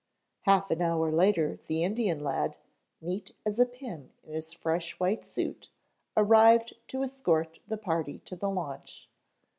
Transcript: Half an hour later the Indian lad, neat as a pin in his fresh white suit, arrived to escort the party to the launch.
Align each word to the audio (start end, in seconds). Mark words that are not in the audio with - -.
Half 0.45 0.71
an 0.71 0.81
hour 0.81 1.11
later 1.11 1.59
the 1.67 1.83
Indian 1.83 2.21
lad, 2.23 2.57
neat 3.01 3.35
as 3.45 3.59
a 3.59 3.67
pin 3.67 4.09
in 4.23 4.33
his 4.33 4.51
fresh 4.51 4.99
white 4.99 5.23
suit, 5.23 5.69
arrived 6.17 6.73
to 6.87 7.03
escort 7.03 7.59
the 7.67 7.77
party 7.77 8.17
to 8.25 8.35
the 8.35 8.49
launch. 8.49 9.07